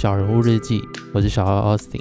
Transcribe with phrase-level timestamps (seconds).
[0.00, 0.80] 小人物日记，
[1.12, 2.00] 我是小奥 Austin。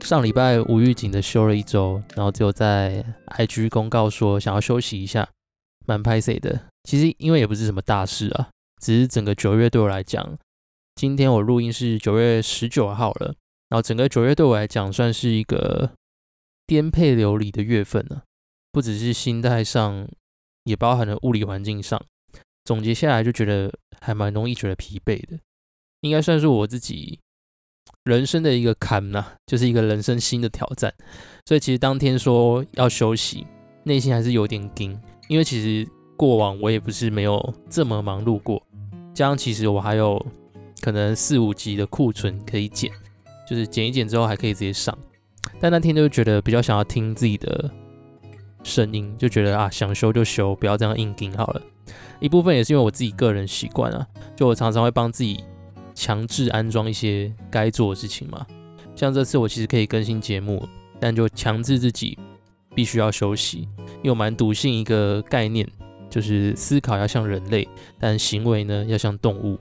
[0.00, 3.04] 上礼拜无预警的休了一周，然后只有在
[3.36, 5.28] IG 公告说想要休息一下，
[5.84, 6.58] 蛮拍 C 的。
[6.84, 8.48] 其实因为也不是什么大事啊，
[8.80, 10.38] 只是整个九月对我来讲，
[10.94, 13.34] 今天我录音是九月十九号了，
[13.68, 15.90] 然后整个九月对我来讲算是一个
[16.66, 18.22] 颠沛流离的月份呢，
[18.72, 20.08] 不只是心态上，
[20.64, 22.02] 也包含了物理环境上。
[22.64, 23.70] 总结下来就觉得
[24.00, 25.38] 还蛮容易觉得疲惫的，
[26.00, 27.18] 应该算是我自己
[28.04, 30.92] 人生的一个坎呐，就是一个人生新的挑战。
[31.44, 33.46] 所以其实当天说要休息，
[33.84, 38.62] 内心还是有点惊，因为其实过往我也不是没有这么忙碌过，
[39.14, 40.24] 加上其实我还有
[40.80, 42.90] 可能四五集的库存可以剪，
[43.48, 44.96] 就是剪一剪之后还可以直接上。
[45.60, 47.70] 但那天就觉得比较想要听自己的
[48.62, 51.62] 声音，就觉得啊想休就休，不要这样硬盯好了。
[52.18, 55.44] 一部分也是因为我自己个人习惯啊，就我常常会帮自己
[55.96, 58.46] 强制安装一些该做的事情嘛。
[58.94, 60.64] 像这次我其实可以更新节目，
[61.00, 62.16] 但就强制自己
[62.74, 65.66] 必须要休息，因为我蛮笃信一个概念，
[66.08, 67.66] 就是思考要像人类，
[67.98, 69.58] 但行为呢要像动物。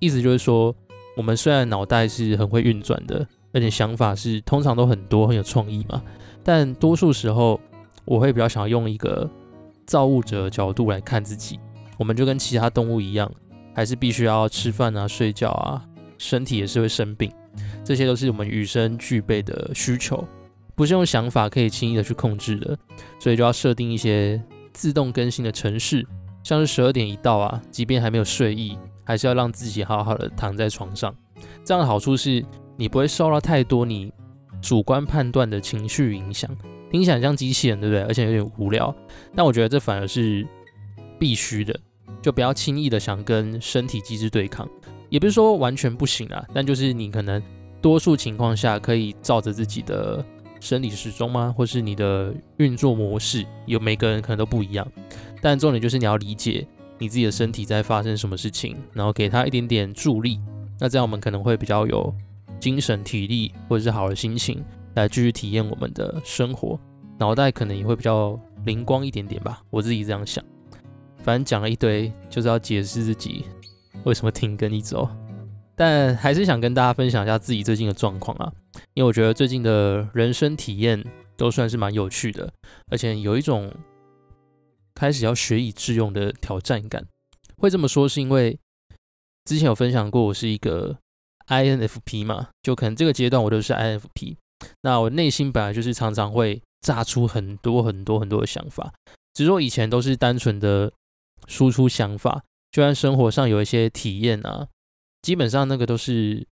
[0.00, 0.74] 意思就是说，
[1.16, 6.02] 我们虽然脑袋是很会运转的，而且想法是通常都很多很有创意嘛，
[6.42, 7.60] 但多数时候
[8.04, 9.30] 我会比较想要用一个
[9.86, 11.58] 造物者角度来看自己。
[11.96, 13.30] 我们就跟其他动物一样，
[13.74, 15.84] 还是必须要吃饭啊、睡觉啊，
[16.16, 17.30] 身体也是会生病，
[17.84, 20.24] 这些都是我们与生俱备的需求，
[20.74, 22.78] 不是用想法可以轻易的去控制的，
[23.18, 24.40] 所以就要设定一些
[24.72, 26.06] 自动更新的程式，
[26.42, 31.14] 像是十二点一到啊，即便还没有睡意，还是要让自己好好的躺在床上。
[31.64, 32.44] 这样的好处是
[32.76, 34.12] 你不会受到太多你
[34.62, 36.50] 主观判断的情绪影响，
[36.90, 38.02] 听起来像机器人，对不对？
[38.04, 38.94] 而且有点无聊，
[39.34, 40.46] 但我觉得这反而是。
[41.16, 41.78] 必须的，
[42.24, 44.66] 就不要轻易的想跟身体机制对抗，
[45.10, 47.42] 也不是说完全不行啊，但就是你可能
[47.82, 50.24] 多数情况下可以照着自己的
[50.58, 54.90] 生理时钟吗，或是你的运作模式，有每个人可能都不一样，
[55.42, 56.66] 但重点就是你要理解
[56.98, 60.40] 你自己的身体在发生什么事情，然后给他一点点助力，
[60.80, 62.10] 那这样我们可能会比较有
[62.58, 64.64] 精神、体力或者是好的心情
[64.94, 66.80] 来继续体验我们的生活，
[67.18, 70.42] 脑袋可能也会比较灵光一点点吧，我自己这样想。
[71.24, 73.46] 反正讲了一堆，就是要解释自己
[74.04, 75.08] 为什么停更一周，
[75.74, 78.52] 但还是想跟大家分享一下自己最近的状况啊，
[78.92, 81.02] 因为我觉得最近的人生体验
[81.34, 82.52] 都算是蛮有趣的，
[82.90, 83.72] 而且有一种
[84.94, 87.02] 开始要学以致用的挑战感。
[87.56, 88.58] 会这么说是因为
[89.46, 90.94] 之前有分享过，我是一个
[91.48, 94.36] INFP 嘛，就可能这个阶段我都是 INFP，
[94.82, 98.92] 那我内心本来就是常常会炸出很多很多很多的想法，
[99.32, 100.92] 只是说以前都是单纯的。
[101.46, 104.66] 输出想法，就算生活上有一些体验啊，
[105.22, 106.46] 基本上那个都是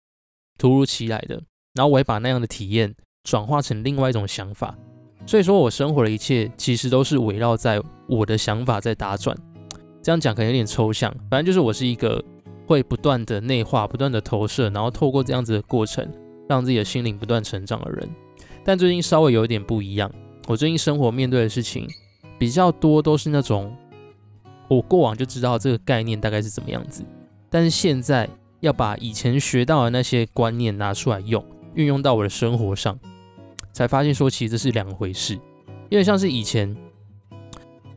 [0.57, 1.41] 突如其来的。
[1.73, 2.93] 然后我会把那样的体验
[3.23, 4.77] 转化成另外一种想法，
[5.25, 9.33] 所以说我生活的一切其实都是围绕在我的想法在打转。
[10.03, 12.21] 这样讲可能有点抽象，反正就是我是一个
[12.67, 16.05] 会不断的内化、不断的投射，然后透过这样子的过程，
[16.49, 18.09] 让自己的心灵不断成长的人。
[18.65, 20.11] 但最近稍微有一点不一样，
[20.47, 21.87] 我最近生活面对的事情
[22.37, 23.73] 比较多，都是那种。
[24.71, 27.03] 我过往就知道这个概念大概是怎么样子，
[27.49, 28.29] 但是现在
[28.61, 31.43] 要把以前学到的那些观念拿出来用，
[31.73, 32.97] 运用到我的生活上，
[33.73, 35.37] 才发现说其实这是两回事。
[35.89, 36.73] 因为像是以前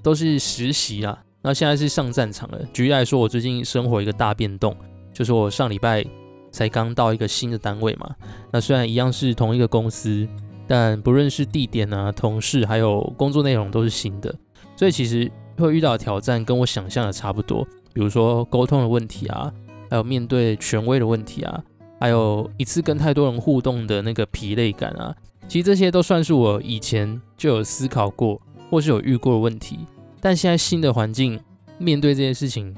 [0.02, 2.60] 都是实习啊，那现在是上战场了。
[2.72, 4.76] 举例来说，我最近生活一个大变动，
[5.12, 6.04] 就是我上礼拜
[6.50, 8.12] 才刚到一个新的单位嘛。
[8.50, 10.26] 那虽然一样是同一个公司，
[10.66, 14.34] 但不论是地点啊、同事还有工作内容都是新的，
[14.74, 15.30] 所以其实。
[15.62, 19.52] 会遇到的挑战跟我想象的差不多，比如说沟通的问题啊，
[19.88, 21.62] 还有面对权威的问题啊，
[22.00, 25.14] 还有一次跟太多人互动的那个疲累感啊，
[25.46, 28.40] 其实这些都算是我以前就有思考过
[28.70, 29.78] 或是有遇过的问题。
[30.20, 31.38] 但现在新的环境
[31.78, 32.74] 面对这些事情，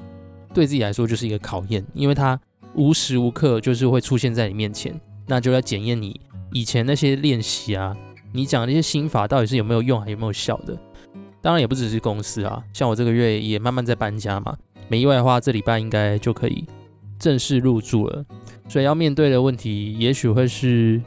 [0.53, 2.39] 对自己来说就是一个考验，因为它
[2.75, 6.19] 无时无刻就是会出现在你面前，那就要检验你
[6.51, 7.95] 以前那些练习啊，
[8.33, 10.77] 你讲的那些心法到底是有没有用，还有没有效的。
[11.41, 14.57] 当然也不只是公司啊，像我这个月也慢慢在搬家嘛，
[14.87, 16.65] 没意外的话，这礼拜应该就可以
[17.19, 18.25] 正式入住了。
[18.67, 21.01] 所以要面对的问题，也许会是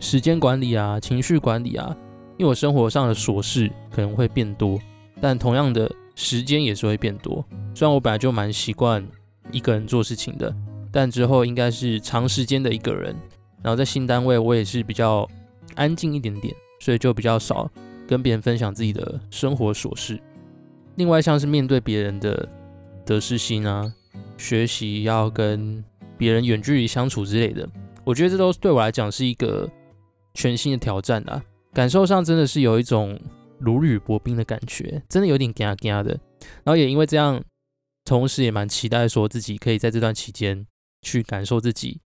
[0.00, 1.96] 时间管理啊、情绪管理啊，
[2.36, 4.78] 因为我生活上的琐事可能会变多，
[5.20, 7.44] 但同样的时间也是会变多。
[7.74, 9.06] 虽然我本来就蛮习惯
[9.52, 10.52] 一个人做事情的，
[10.90, 13.14] 但之后应该是长时间的一个人，
[13.62, 15.28] 然后在新单位我也是比较
[15.74, 17.70] 安静一点点，所以就比较少。
[18.06, 20.20] 跟别人分享自己的生活琐事，
[20.96, 22.48] 另外像是面对别人的
[23.04, 23.92] 得失心啊，
[24.38, 25.84] 学习要跟
[26.16, 27.68] 别人远距离相处之类的。
[28.04, 29.68] 我觉得这都对我来讲是一个
[30.34, 31.42] 全新的挑战啊，
[31.72, 33.18] 感受上真的是有一种
[33.58, 36.10] 如履薄冰的感觉，真的有点嘎嘎的。
[36.62, 37.42] 然后也因为这样，
[38.04, 40.66] 同时也蛮期待说自己可以在这段期间
[41.02, 42.00] 去感受自己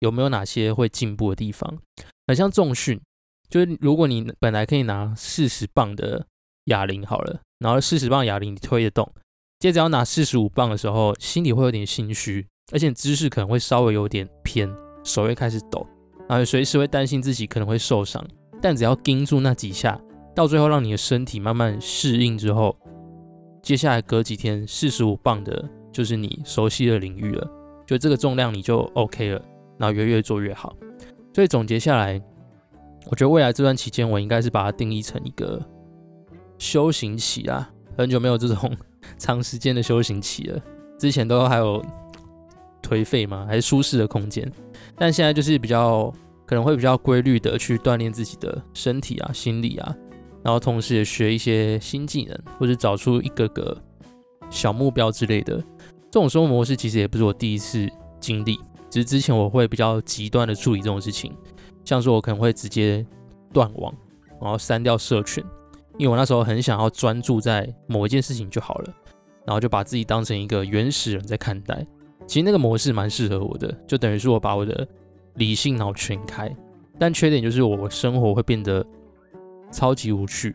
[0.00, 1.78] 有没有哪些会进步的地方。
[2.26, 3.00] 很像重训，
[3.48, 6.26] 就是如果你本来可以拿四十磅的
[6.64, 9.12] 哑铃好了，然后四十磅哑铃你推得动，
[9.58, 14.70] 接着要拿四十五磅的时候，心里会有点心虚，而且姿势可能会稍微有点偏。
[15.04, 15.86] 手会开始抖，
[16.28, 18.26] 然后随时会担心自己可能会受伤，
[18.60, 19.96] 但只要盯住那几下，
[20.34, 22.76] 到最后让你的身体慢慢适应之后，
[23.62, 27.48] 接下来隔几天四十五磅的就是你熟悉的领域了，
[27.86, 29.40] 就这个重量你就 OK 了，
[29.78, 30.76] 然后越越做越好。
[31.32, 32.20] 所以总结下来，
[33.10, 35.60] 我觉得未来这段期间我应该是把它定义成一个
[36.58, 38.76] 修行期啊，很久没有这种
[39.18, 40.60] 长时间的修行期了，
[40.98, 41.84] 之前都还有。
[42.82, 43.44] 颓废吗？
[43.48, 44.48] 还是舒适的空间？
[44.96, 46.08] 但现在就是比较
[46.46, 49.92] 可能会比较规律的去锻炼自己的身体啊、心理啊，
[50.44, 53.76] 然后同时也学一些新技能，或者找出一个个
[54.50, 55.56] 小目标之类的。
[56.12, 57.88] 这种生活模式其实也不是我第一次
[58.20, 58.56] 经历，
[58.88, 61.32] 只是之前我会比较极端的处理这种事情，
[61.86, 63.06] 像说我可能会直接
[63.52, 63.94] 断网，
[64.42, 65.42] 然后删掉社群，
[65.96, 68.92] 因为我那时候很想要专注在某一件事情就好了，
[69.46, 71.86] 然后就把自己当成一个原始人在看待。
[72.26, 74.86] 其实那个模式蛮适合我的，就等于是我把我的
[75.34, 76.52] 理性脑全开，
[76.98, 78.84] 但缺点就是我生活会变得
[79.70, 80.54] 超级无趣。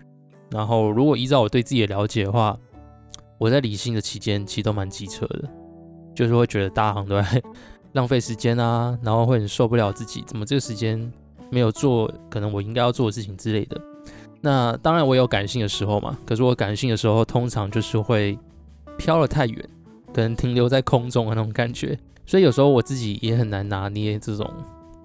[0.51, 2.57] 然后如果依照我对自己的了解的话，
[3.37, 5.49] 我在理性的期间其实都蛮机车的，
[6.13, 7.41] 就是会觉得大行都在
[7.93, 11.11] 浪费时间啊，然后会很受不了自己怎么这个时间
[11.49, 13.79] 没有做可能我应该要做的事情之类的。
[14.41, 18.37] 那当然我有感性的时候嘛，可是我感性的时候通常就是会
[18.97, 19.69] 飘了太远。
[20.13, 24.45] 可能停留在空中的那种感觉，所以有时候我自己也很难拿捏这种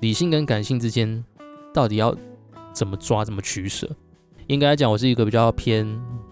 [0.01, 1.25] 理性跟感性之间
[1.73, 2.13] 到底要
[2.73, 3.89] 怎么抓、怎么取舍。
[4.49, 5.87] 应该来讲，我是一个比较偏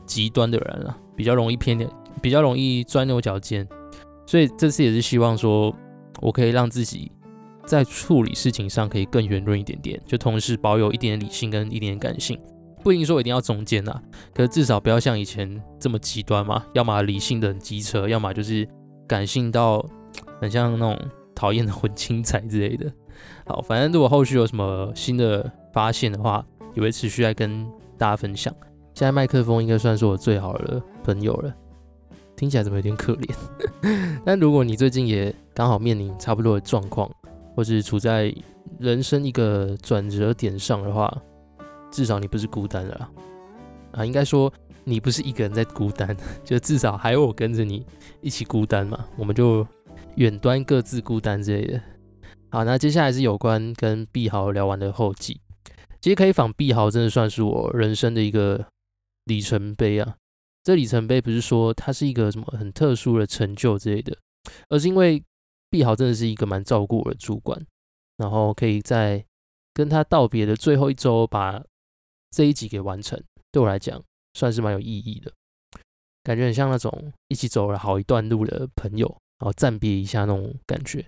[0.06, 1.88] 极端的人啊，比较容易偏，
[2.20, 3.64] 比较容易钻牛角尖。
[4.26, 5.72] 所以这次也是希望说，
[6.25, 7.12] 我可以让自己
[7.67, 12.41] 在处理事情上可以更圆润一点点，就同时保有一点理性跟一点感性。
[12.82, 14.00] 不一定说一定要中间呐，
[14.35, 16.65] 可是至少不要像以前这么极端嘛。
[16.73, 18.67] 要么理性的很机车，要么就是
[19.06, 19.85] 感性到
[20.41, 20.99] 很像那种
[21.35, 22.91] 讨厌的混青菜之类的。
[23.47, 26.44] 好，反正如果后续有什么新的发现的话，
[26.75, 27.67] 也会持续来跟
[27.97, 28.55] 大家分享。
[28.94, 31.55] 现在麦克风应该算是我最好的朋友了，
[32.36, 33.34] 听起来怎么有点可怜？
[34.25, 37.10] 但如果你最近也刚好面临差不多的状况，
[37.54, 38.34] 或是处在
[38.78, 41.12] 人生一个转折点上的话，
[41.90, 43.08] 至少你不是孤单的，
[43.92, 44.52] 啊，应该说
[44.82, 47.86] 你不是一个人在孤单， 就至少还有我跟着你
[48.20, 49.66] 一起孤单嘛，我们就
[50.16, 51.80] 远端各自孤单之类的。
[52.50, 55.40] 好，那接下来是有关跟碧豪聊完的后记，
[56.00, 58.64] 其实可以访碧豪，真的算是我人生的一个
[59.26, 60.16] 里程碑啊。
[60.64, 64.16] 这里程碑不是说他是一个什么很特殊的成就之类的，
[64.69, 65.22] 而是因为
[65.70, 67.64] 碧豪真的是一个蛮照顾我的主管，
[68.16, 69.25] 然后可以在
[69.73, 71.62] 跟他道别的最后一周把。
[72.37, 74.02] 这一集给完成，对我来讲
[74.33, 75.30] 算是蛮有意义的，
[76.25, 79.06] 感觉很像那种一起走了好一段路的朋友，
[79.38, 81.06] 然后暂别一下那种感觉。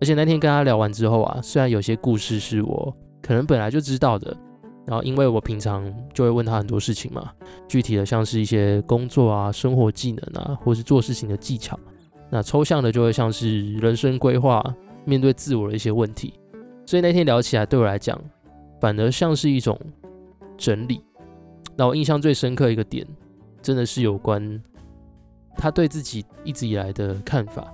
[0.00, 4.38] 而且那天跟他聊完之后啊，虽然有些故事是我可能本来就知道的，
[4.86, 7.32] 然后因为我平常就会问他很多事情嘛，
[7.68, 11.78] 具体的像是一些工作啊、生活技能啊，或是做事情的技巧，
[12.30, 14.62] 那抽象的就会像是人生规划、
[15.04, 16.34] 面对自我的一些问题。
[16.86, 18.20] 所以那天聊起来，对我来讲
[18.80, 19.78] 反而像是一种。
[20.58, 21.00] 整理，
[21.74, 23.04] 那我印象最深刻一个点，
[23.60, 24.62] 真的是有关
[25.56, 27.66] 他对自己一直以来的看法。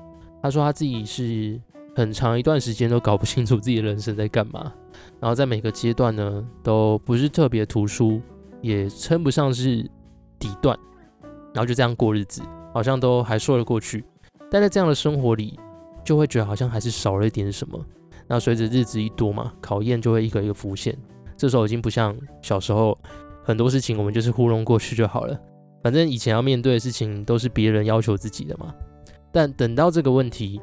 [0.43, 1.61] 他说他自己是
[1.95, 4.73] 很长一段时间都搞不清楚自己的人生在干嘛，
[5.21, 8.21] 然后在每个阶段呢，都不是特别突出，
[8.61, 9.83] 也称不上是
[10.39, 10.79] 底段，
[11.55, 12.43] 然后就这样过日子，
[12.73, 14.05] 好像都还说得过去。
[14.51, 15.59] 但在这样的生活里，
[16.05, 17.79] 就会觉得好像还是少了一点什么。
[18.27, 20.97] 那随着日子一多嘛，考验就会一个一个浮现。
[21.37, 22.99] 这时候已经不像小时候，
[23.43, 25.39] 很多事情我们就是糊弄过去就好了。
[25.83, 28.75] 反正以前要面对的事情都是别人要求自己的嘛。
[29.33, 30.61] 但等到这个问题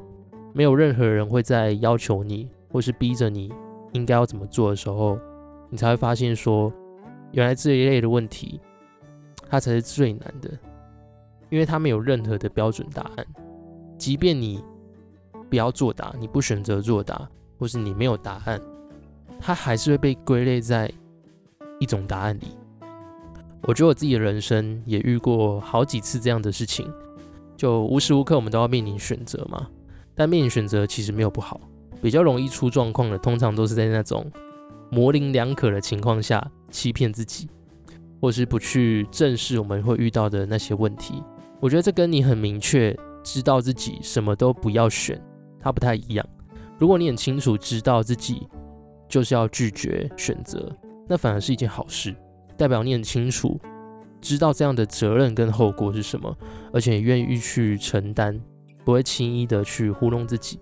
[0.54, 3.52] 没有任何人会再要求你，或是逼着你
[3.96, 5.18] 应该要怎么做的时候，
[5.70, 6.72] 你才会发现说，
[7.32, 8.60] 原来这一类的问题，
[9.50, 10.52] 它才是最难的，
[11.50, 13.26] 因为它没有任何的标准答案。
[13.98, 14.62] 即便你
[15.50, 17.26] 不要作答，你不选择作答，
[17.58, 18.60] 或是你没有答案。
[19.40, 20.92] 它还是会被归类在
[21.80, 22.48] 一种答案里。
[23.64, 26.92] 我觉得我自己的人生也遇过好几次这样的事情，
[27.56, 29.68] 就无时无刻我们都要面临选择嘛。
[30.14, 31.62] 但面临选择其实没有不好，
[32.02, 34.32] 比较容易出状况的，通常都是在那种
[34.90, 37.50] 模棱两可的情况下欺骗自己，
[38.22, 41.24] 或是不去正视我们会遇到的那些问题。
[41.60, 45.20] 我觉得这跟你很明确知道自己什么都不要选，
[45.60, 46.26] 它不太一样。
[46.78, 48.48] 如果你很清楚知道自己
[49.08, 50.70] 就是要拒绝选择，
[51.08, 52.14] 那反而是一件好事，
[52.58, 53.60] 代表你很清楚
[54.22, 56.38] 知道这样的责任跟后果是什么，
[56.74, 58.40] 而且愿意去承担，
[58.84, 60.60] 不会轻易的去糊弄自己。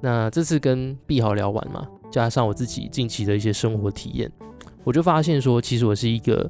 [0.00, 4.30] 那这次跟碧豪聊完嘛，加上我自己近期的一些生活体验，
[4.84, 6.48] 我就发现说，其实我是一个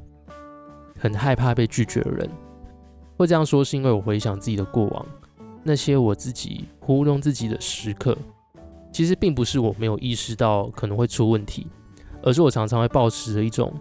[0.97, 2.29] 很害怕被拒绝的人。
[3.17, 5.05] 会这样说是因为我回想自己的过往，
[5.63, 8.17] 那些我自己糊弄自己的时刻。
[8.91, 11.67] 其实并不是我没有意识到可能会出问题，
[12.23, 13.73] 而是我常常会保持着一种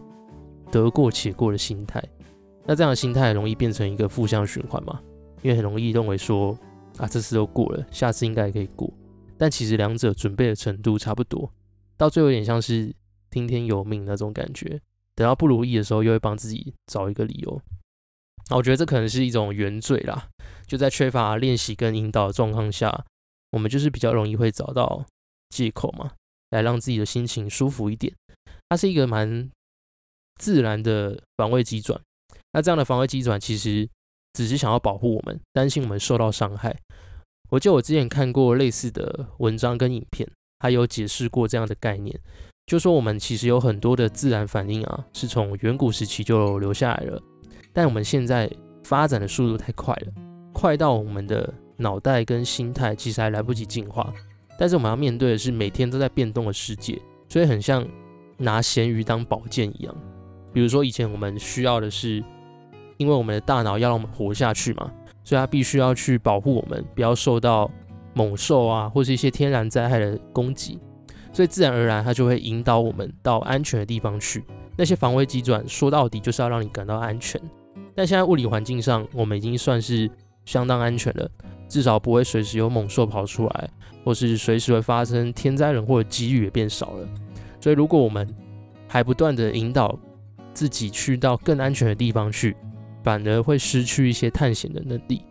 [0.71, 2.03] 得过且过的心态。
[2.67, 5.01] 那这样的心态容易变成一个负向循环嘛？
[5.43, 6.59] 因为很容易认为说
[6.99, 8.91] 啊，这次都过了，下次应该也可以过。
[9.39, 11.53] 但其实两者准备的程度差不多，
[11.97, 12.95] 到最后有点像是
[13.31, 14.81] 听天由命那种感觉。
[15.15, 17.63] 等到不如意的时候，又会帮自己找一个理由。
[18.51, 20.29] 那我觉得这可能是一种原罪啦，
[20.67, 23.07] 就在缺乏练习跟引导的状况下。
[23.51, 25.07] 我们就是比较容易会找到
[25.49, 26.13] 借口嘛，
[26.51, 28.15] 来让自己的心情舒服一点。
[28.69, 29.51] 它是一个蛮
[30.39, 31.99] 自然的防卫机转。
[32.53, 33.89] 那这样的防卫机转其实
[34.35, 36.79] 只是想要保护我们，担心我们受到伤害。
[37.49, 40.29] 我记得我之前看过类似的文章跟影片，
[40.61, 42.19] 还有解释过这样的概念，
[42.67, 47.21] 就说我们其实有很多的自然反应啊，是从远古时期就留下来了，
[47.73, 48.51] 但我们现在
[48.85, 50.13] 发展的速度太快了，
[50.53, 51.53] 快到我们的。
[51.81, 54.13] 脑袋跟心态其实还来不及进化，
[54.59, 57.87] 但是我们要面对的是每天都在变动的世界，所以很像
[58.37, 59.95] 拿咸鱼当宝剑一样。
[60.53, 62.21] 比如说以前我们需要的是，
[62.97, 64.91] 因为我们的大脑要让我们活下去嘛，
[65.29, 67.71] 所以它必须要去保护我们，不要受到
[68.15, 70.79] 猛兽啊或是一些天然灾害的攻击，
[71.35, 74.43] 所以自然而然它就会引导我们到安全的地方去。
[74.75, 77.39] 那些防卫机转说到底就是要让你感到安全，
[77.95, 80.11] 但现在物理环境上我们已经算是
[80.47, 81.31] 相当安全了。
[81.69, 83.69] 至少不会随时有猛兽跑出来，
[84.03, 87.07] 或是随时会发生天灾人祸的几率也变少了。
[87.61, 88.27] 所以，如果我们
[88.87, 89.95] 还不断的引导
[90.55, 92.57] 自己去到更安全的地方去，
[93.09, 95.23] 反而会失去一些探险的能力。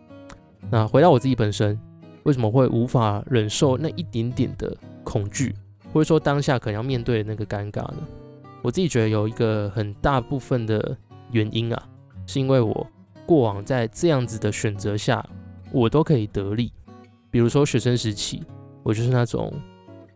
[0.68, 1.78] 那回到我自己本身，
[2.24, 5.54] 为什么会无法忍受那一点点的恐惧，
[5.92, 7.98] 或者说当下可能要面对的那个尴尬呢？
[8.62, 10.96] 我自己觉得有一个很大部分的
[11.30, 11.80] 原因啊，
[12.26, 12.84] 是因为我
[13.24, 15.24] 过往在这样子的选择下。
[15.70, 16.72] 我都可以得利，
[17.30, 18.42] 比如说学生时期，
[18.82, 19.52] 我就是那种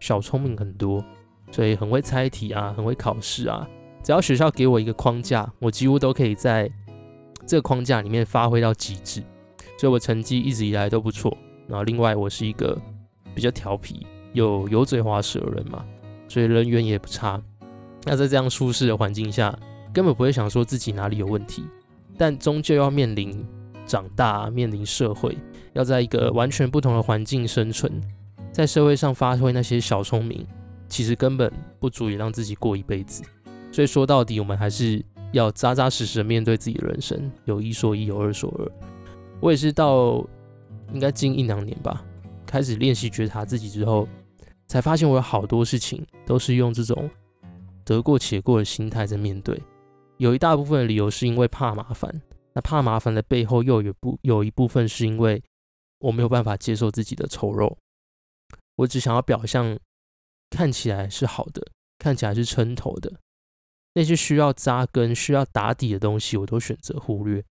[0.00, 1.04] 小聪明很多，
[1.52, 3.68] 所以很会猜题啊，很会考试啊。
[4.02, 6.68] 只要学校给我一个框架，我几乎都可以在
[7.46, 9.22] 这个框架里面发挥到极致，
[9.78, 11.36] 所以我成绩一直以来都不错。
[11.66, 12.76] 然后另外，我是一个
[13.34, 15.84] 比较调皮、有油嘴滑舌的人嘛，
[16.28, 17.42] 所以人缘也不差。
[18.04, 19.56] 那在这样舒适的环境下，
[19.92, 21.64] 根本不会想说自己哪里有问题，
[22.16, 23.46] 但终究要面临。
[23.84, 25.36] 长大面临社会，
[25.72, 28.00] 要在一个完全不同的环境生存，
[28.52, 30.46] 在社会上发挥那些小聪明，
[30.88, 33.24] 其实根本不足以让自己过一辈子。
[33.72, 38.70] 所以说到底，我们还是要扎扎实实的面对自己的人生，有一说一，有二说二。
[39.40, 40.24] 我也是到
[40.92, 42.04] 应该近一两年吧，
[42.46, 44.06] 开始练习觉察自己之后，
[44.66, 47.10] 才发现我有好多事情都是用这种
[47.84, 49.60] 得过且过的心态在面对。
[50.18, 52.22] 有一大部分的理由是因为怕麻烦。
[52.54, 55.42] 那怕麻烦的背后，又有不有一部分是因为
[56.00, 57.74] 我没有办法接受自己的丑陋，
[58.76, 59.78] 我只想要表象
[60.50, 61.66] 看起来是好的，
[61.98, 63.10] 看起来是撑头的，
[63.94, 67.42] 那些需要扎根、需要打底的东西，我都选择忽略，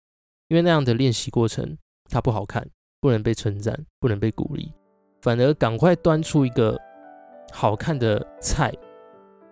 [0.49, 1.77] 因为那样的练习过程
[2.09, 2.67] 它不好看，
[3.01, 4.73] 不能被称赞，不能被鼓励，
[5.23, 6.79] 反而赶快端出一个
[7.53, 8.73] 好看的菜，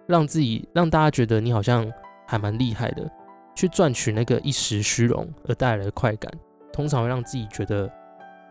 [0.06, 1.90] 让自己让大家觉得你好像
[2.26, 3.10] 还蛮厉害的。
[3.54, 6.32] 去赚取那个一时虚荣而带来的快感，
[6.72, 7.90] 通常会让自己觉得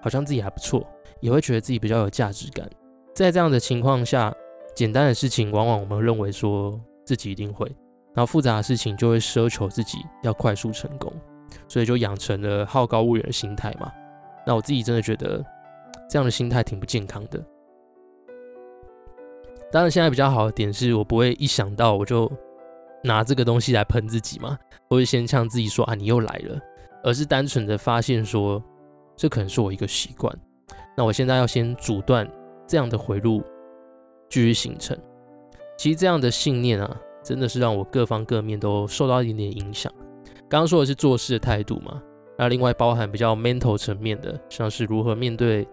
[0.02, 0.86] 好像自己还不错，
[1.22, 2.70] 也会觉得自己比较有价值感。
[3.16, 4.36] 在这样的情况下，
[4.76, 7.74] 简单的事情往往我们认为说自己一定会，
[8.18, 11.14] 然后复杂的事情就会奢求自己要快速成功，
[11.68, 13.92] 所以就养成了好高骛远的心态嘛。
[14.44, 15.46] 那我自己真的觉得
[16.10, 17.40] 这样的心态挺不健康的。
[19.72, 22.32] 当然，现在比较好的点是我不会一想到我就。
[23.04, 24.58] 拿这个东西来喷自己嘛，
[24.90, 26.60] 不会先呛自己说啊你又来了，
[27.04, 28.62] 而是单纯的发现说
[29.16, 30.36] 这可能是我一个习惯，
[30.98, 32.30] 那我现在要先阻断
[32.66, 33.44] 这样的回路
[34.28, 34.98] 继续形成。
[35.78, 36.98] 其实这样的信念啊，
[37.28, 39.92] 真的是让我各方各面都受到一点点影响。
[40.48, 42.02] 刚刚说的是做事的态度嘛，
[42.38, 45.68] 那另外包含比较 mental 层面的，像是如何面对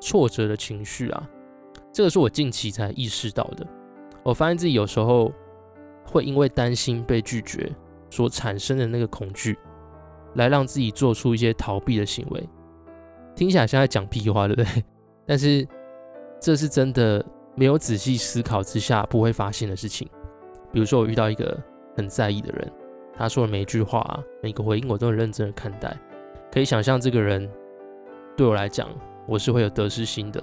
[0.00, 1.28] 挫折的情绪啊，
[1.92, 3.66] 这个是我近期才意识到的。
[4.22, 5.32] 我发现自己有时候
[6.04, 7.68] 会因为担心被拒绝
[8.08, 9.58] 所产生的那个恐惧，
[10.36, 12.48] 来让自己做出一些逃避的行为。
[13.34, 14.84] 听起来像在讲屁话，对不对？
[15.26, 15.66] 但是
[16.40, 17.24] 这是真的
[17.56, 20.08] 没有仔细思考之下不会发现的事情。
[20.72, 21.56] 比如说，我遇到一个
[21.96, 22.72] 很在意的人，
[23.12, 25.96] 他说的每一句话、每个回应，我都很认真的看待。
[26.52, 27.48] 可以想象，这个人
[28.36, 28.88] 对我来讲，
[29.26, 30.40] 我是会有得失心的。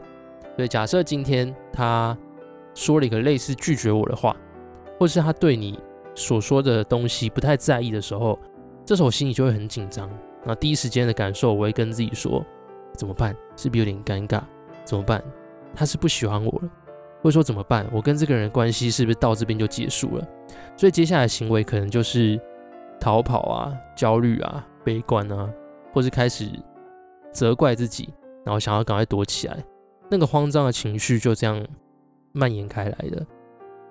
[0.55, 2.17] 所以，假设今天他
[2.74, 4.36] 说了一个类似拒绝我的话，
[5.00, 5.79] 或是他对你
[6.15, 8.39] 所说的东西不太在意的时候，
[8.86, 10.10] 这时候我心里就会很紧张。
[10.43, 12.43] 那第一时间的感受，我会跟自己说：
[12.93, 13.36] 怎么办？
[13.55, 14.41] 是不是有点尴尬？
[14.84, 15.24] 怎么办？
[15.75, 16.69] 他是不喜欢我了？
[17.27, 17.86] 会说怎么办？
[17.91, 20.27] 我跟这个人的关系是不是到这边就结束了？
[20.75, 22.39] 所以接下来行为可能就是
[23.00, 25.50] 逃跑啊、焦虑啊、悲观啊，
[25.93, 26.50] 或是开始
[27.31, 28.13] 责怪自己，
[28.46, 29.63] 然后想要赶快躲起来。
[30.10, 31.62] 那个慌张的情绪就这样
[32.31, 33.25] 蔓延开来的。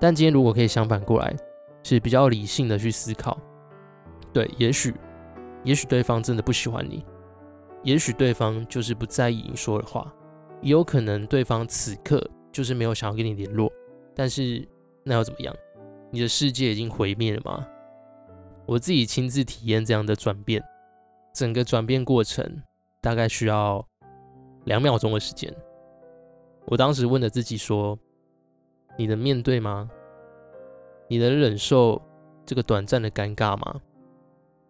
[0.01, 1.35] 但今天如果可以相反过来，
[1.83, 3.39] 是比较理性的去思考，
[4.33, 4.95] 对，也许，
[5.63, 7.05] 也许对方真的不喜欢你，
[7.83, 10.13] 也许对方就是不在意你说的话，
[10.61, 12.23] 也有可能对方此刻。
[12.57, 13.71] 就是没有想要跟你联络，
[14.15, 14.67] 但是
[15.05, 15.55] 那又怎么样？
[16.11, 17.69] 你的世界已经毁灭了吗？
[18.65, 20.65] 我自己亲自体验这样的转变，
[21.35, 22.63] 整个转变过程
[23.03, 23.87] 大概需要
[24.65, 25.55] 两秒钟的时间。
[26.65, 27.99] 我当时问了自己说
[28.97, 29.91] ：“你能面对吗？
[31.09, 32.01] 你能忍受
[32.47, 33.83] 这个短暂的尴尬吗？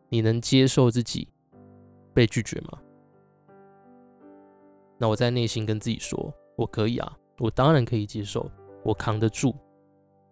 [0.09, 1.29] 你能接受自己
[2.13, 2.81] 被拒绝吗？”
[4.99, 8.51] 那我在内心跟自己说：“我可以啊。”我当然可以接受，
[8.85, 9.55] 我扛得住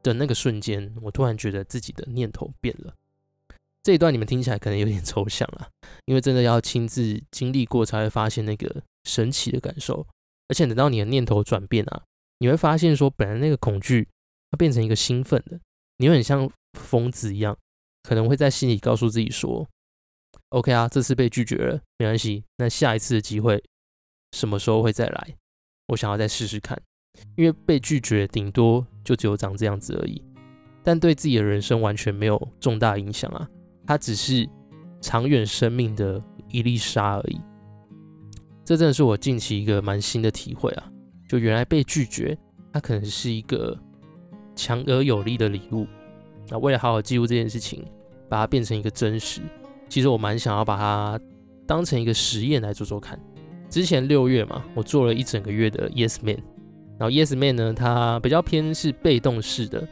[0.03, 2.95] 的那个瞬间，我突然觉得自己的念头变了。
[3.83, 5.69] 这一段你们听起来可能有点 抽象了，
[6.07, 10.07] 因为真的要亲自经历过才会发现那个神奇的感受。
[10.49, 12.03] 而且等到你的念头转变啊，
[12.39, 14.09] 你会发现说，本来那个恐惧
[14.51, 15.59] 它变成一个兴奋的，
[15.99, 17.57] 你会很像疯子一样，
[18.03, 19.67] 可能会在心里告诉自己说
[20.51, 23.63] ：“OK 啊，这次被拒绝了，没关系，那下一次的机会
[24.33, 25.37] 什么时候会再来？
[25.89, 26.81] 我想要再试试看。”
[27.37, 30.23] 因为被拒绝，顶多就只有长这样子而已，
[30.83, 33.49] 但对自己的人生完全没有重大影响啊！
[33.87, 34.49] 它只是
[35.01, 37.41] 长远生命的一粒沙而已。
[38.65, 40.91] 这真的是我近期一个蛮新的体会啊！
[41.29, 42.37] 就原来被拒绝，
[42.73, 43.79] 它可能是一个
[44.55, 45.87] 强而有力的礼物。
[46.49, 47.85] 那为了好好记录这件事情，
[48.29, 49.41] 把它变成一个真实，
[49.89, 51.21] 其实我蛮想要把它
[51.67, 53.19] 当成一个实验来做做看。
[53.69, 56.39] 之前六月嘛，我做了一整个月的 Yes Man。
[56.99, 59.87] 然后 Yes Man 呢，他比较偏是被动式的，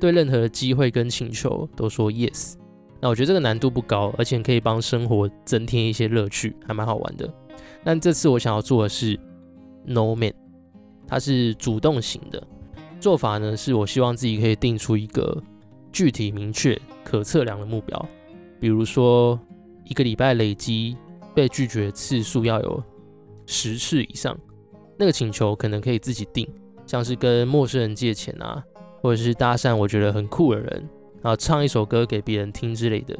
[0.00, 2.54] 对任何机会跟请求都说 Yes。
[3.00, 7.30] 那我觉得这个难度不高，而且可以帮生活增添一些乐趣，还蛮好玩的。
[7.84, 9.20] 但这次我想要做的是
[9.84, 10.32] No Man，
[11.06, 12.42] 它是主动型的
[12.98, 15.42] 做法呢，是我希望自己可以定出一个
[15.92, 18.08] 具体、明确、可测量的目标，
[18.58, 19.38] 比如说
[19.84, 20.96] 一个礼拜累积
[21.34, 22.82] 被拒绝次数要有
[23.44, 24.36] 十次以上。
[24.98, 26.48] 那个请求可能可以自己定，
[26.86, 28.62] 像是跟陌生人借钱啊，
[29.02, 30.88] 或者是搭讪我觉得很酷的人，
[31.22, 33.16] 然后唱一首歌给别人听之类的。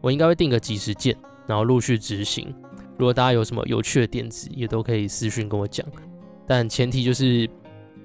[0.00, 1.16] 我应该会定个几十件，
[1.46, 2.52] 然后陆续执行。
[2.98, 5.86] 如果大家有什么有趣的点子，也都可以私讯跟我讲。
[6.46, 7.48] 但前提就是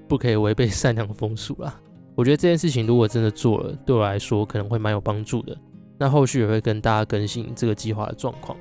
[0.07, 1.79] 不可以违背 善良风俗啦。
[2.15, 5.57] 我觉得这件事情如果真的做了，对我来说可能会蛮有帮助的。
[5.97, 8.57] 那后续也会跟大家更新这个计划的状况。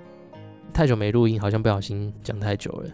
[0.73, 2.91] 太久没录音，好像不小心讲太久了。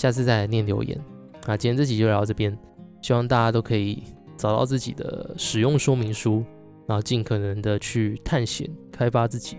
[0.00, 0.98] 下次再来念留言
[1.44, 1.54] 啊！
[1.54, 2.56] 今天这集就聊到这边，
[3.02, 4.02] 希望大家都可以
[4.34, 6.42] 找到自己的使用说明书，
[6.86, 9.58] 然后尽可能的去探险、开发自己。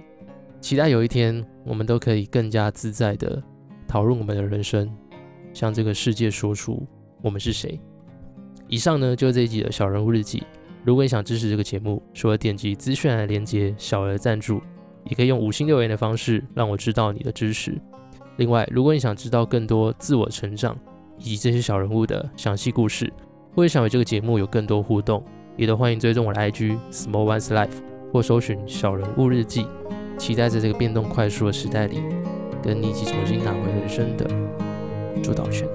[0.60, 3.40] 期待有一天，我们都可以更加自在的
[3.88, 4.92] 讨论我们的人生，
[5.54, 6.88] 向这个世界说出
[7.22, 7.80] 我们是谁。
[8.68, 10.42] 以上呢就是这一集的小人物日记。
[10.84, 14.60] 如果你想支持这个节目，除了点击资讯栏的连接小额赞助，
[15.06, 17.80] 也可以用五星留言的方式让我知道你的支持。
[18.42, 20.76] 另外，如果你想知道更多自我成长
[21.20, 23.14] 以及这些小人物的详细故事，
[23.56, 25.24] 或者想与这个节目有更多互动，
[25.56, 27.70] 也都欢迎追踪我的 IG Small One's Life
[28.12, 29.68] 或搜寻小人物日记。
[30.18, 32.02] 期待在这个变动快速的时代里，
[32.64, 34.26] 跟你一起重新拿回人生的
[35.22, 35.68] 主导权。